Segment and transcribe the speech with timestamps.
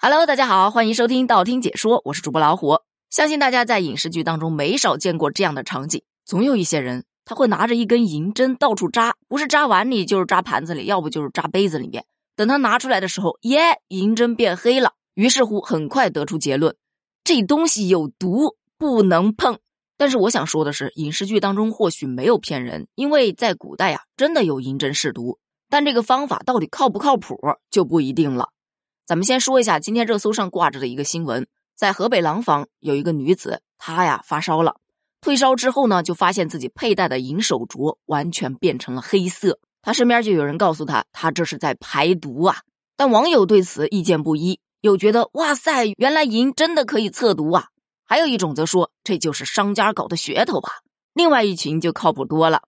[0.00, 2.78] Hello，大家好，欢迎收听道听解说，我是主播老虎。
[3.10, 12.04] 相信大家在影视剧当中没少见过这样的场景，总有一些人他会拿着一根银针到处扎，不是扎碗里就是扎盘子里，要不就是扎杯子里面。
[12.36, 14.92] 等他拿出来的时候，耶，银针变黑了。
[15.14, 16.76] 于是乎，很快得出结论，
[17.24, 19.58] 这东西有毒，不能碰。
[19.96, 27.36] 但是我想说的是，影视剧当中或许没有骗人，因为在古代呀，真的有银针试毒，但这个方法到底靠不靠谱
[27.68, 28.50] 就不一定了。
[29.08, 34.76] 咱们先说一下今天热搜上挂着的一个新闻，在河北廊坊有一个女子，她呀发烧了，
[35.22, 39.60] 退烧之后呢，就发现自己佩戴的银手镯完全变成了黑色。
[39.80, 42.58] 她身边就有人告诉她，她这是在排毒啊。
[42.98, 47.68] 但网友对此意见不一，有觉得哇塞，原来银真的可以测毒啊，
[48.04, 50.68] 还有一种则说这就是商家搞的噱头吧。
[51.14, 52.60] 另外一群就靠谱多了，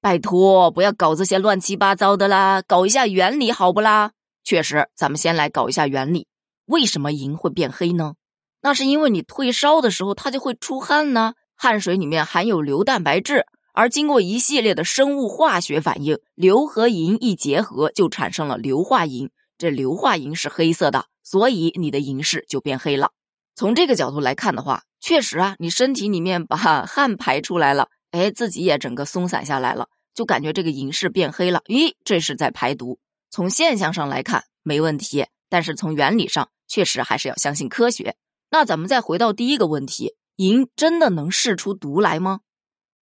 [0.00, 4.12] 拜托不要搞这些乱七八糟的啦，搞一下原理好不啦？
[4.46, 6.28] 确实，咱们先来搞一下原理。
[6.66, 8.14] 为什么银会变黑呢？
[8.62, 11.34] 那是因为你退烧的时候，它就会出汗呢。
[11.56, 19.30] 汗水里面含有硫蛋白质，而经过一系列的生物化学反应，硫和银一结合，就产生了硫化银。
[19.58, 23.10] 这硫化银是黑色的，所以你的银饰就变黑了。
[23.56, 26.56] 从这个角度来看的话，确实啊，你身体里面把
[26.86, 31.62] 汗排出来了，哎，自己也整个松散下来了，就感觉这个银饰变黑了。
[31.66, 33.00] 咦，这是在排毒。
[33.36, 38.16] 从现象上来看没问题，但是从原理上确实还是要相信科学。
[38.50, 42.40] 那咱们再回到第一个问题：银真的能试出毒来吗？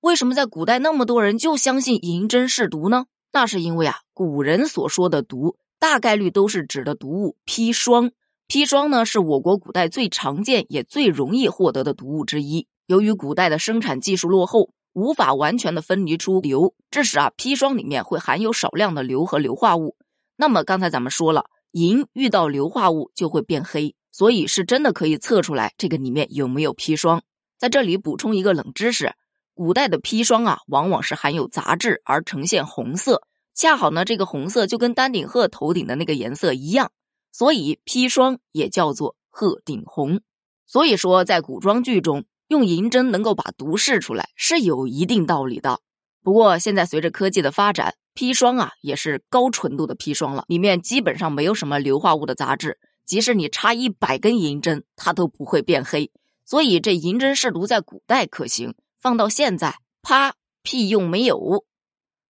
[0.01, 3.05] 为什么在古代那么多人就相信银针试毒呢？
[3.33, 8.11] 那是因为啊，古人所说的毒大概率都是指的毒物砒霜。
[8.49, 12.67] 砒霜呢是我国古代最常见也最容易获得的毒物之一。
[12.89, 19.97] 由于古代的生产技术落后，无法完全的分离出硫，致使啊砒霜里面会含有少量的硫和硫化物。
[20.37, 27.23] 那么刚才咱们说了，银遇到硫化物就会变黑，所以是真的可以测出来这个里面有没有砒霜。
[27.59, 29.15] 在这里补充一个冷知识：
[29.55, 33.23] 古代的砒霜啊，往往是含有杂质而呈现红色，
[33.55, 36.91] 恰好呢，这个红色就跟丹顶鹤头顶的那个颜色一样，
[37.31, 40.21] 所以砒霜也叫做鹤顶红。
[40.67, 45.81] 所以说，在古装剧中用银针能够把毒试出来，是有一定道理的。
[46.23, 56.13] 不过现在随着科技的发展，砒霜啊，也是高纯度的砒霜了，里面基本上没有什么硫化物的杂质，即使你插一百根银针，它都不会变黑。
[56.45, 61.65] 所以这银针试毒在古代可行，放到现在，啪，屁用没有。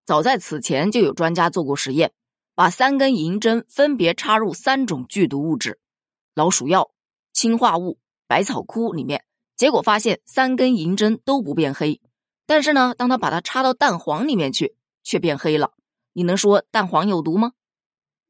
[0.06, 2.12] 早在此前就有专家做过实验，
[2.54, 5.80] 把三根银针分别插入三种剧毒物质——
[6.34, 6.92] 老鼠药、
[7.32, 9.24] 氰化物、百草枯里面，
[9.56, 12.00] 结果发现三根银针都不变黑。
[12.46, 14.76] 但是呢，当他把它插到蛋黄里面去。
[15.04, 15.70] 却变黑了，
[16.12, 17.52] 你能说蛋黄有毒吗？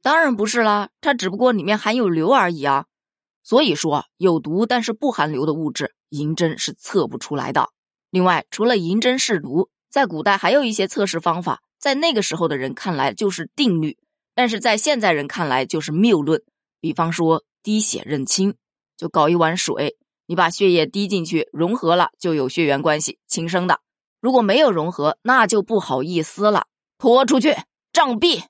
[0.02, 2.84] 当然不是啦，它只不过里面含有硫而已啊。
[3.42, 7.70] 所以说有毒但是不含硫的物质，银针是测不出来的。
[8.10, 13.96] 另外，除了银针试毒，在古代还有一些测试方法，在那个时候的人看来就是定律，
[14.34, 16.42] 但是在现在人看来就是谬论。
[16.80, 18.54] 比方说滴血认亲，
[18.96, 19.96] 就搞一碗水，
[20.26, 23.80] 你把血液滴进去，融合了就有血缘关系，亲生的。
[24.24, 26.64] 如果没有融合，那就不好意思了，
[26.96, 27.54] 拖出去
[27.92, 28.44] 杖毙！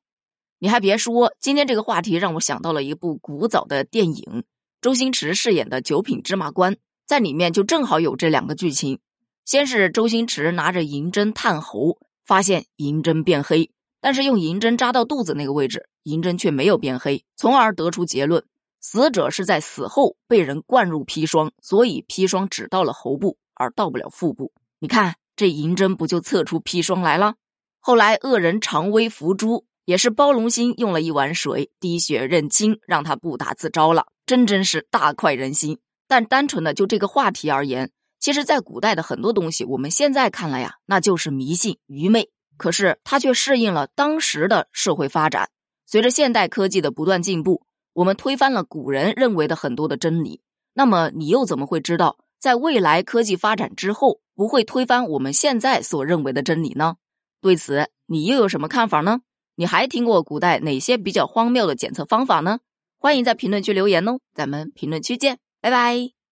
[0.60, 4.44] 你还别说，今天这个话题让我想到了一部古早的电影，
[4.80, 6.76] 周星驰饰演的九品芝麻官，
[7.08, 9.00] 在里面就正好有这两个剧情。
[9.44, 18.44] 先是周星驰拿着银针探喉，发现银针变黑，但是用银针扎到肚子那个位置，银针却没有变黑，从而得出结论：
[18.80, 24.52] 死者是在死后被人灌入砒霜，所以砒霜只到了喉部，而到不了腹部。
[24.78, 25.16] 你看。
[25.36, 27.34] 这银针不就测出砒霜来了？
[27.80, 35.78] 后来恶人常威伏诛，也是包龙星用了一碗水滴血认亲，让他不打自招了，真真是大快人心。
[36.06, 37.90] 但单纯的就这个话题而言，
[38.20, 42.30] 其实，在古代的很多东西，我们现在看来呀，那就是迷信愚昧。
[42.56, 45.50] 可是它却适应了当时的社会发展。
[45.86, 50.40] 随着现代科技的不断进步，我们推翻了古人认为的很多的真理。
[50.72, 52.16] 那么，你又怎么会知道？
[52.44, 56.96] 在未来科技发展之后，不会推翻我们现在所认为的真理呢？
[57.40, 59.22] 对此，你又有什么看法呢？
[59.54, 62.58] 你还听过古代哪些比较荒谬的检测方法呢？
[62.98, 66.23] 欢迎在评论区留言哦，咱们评论区见，拜拜。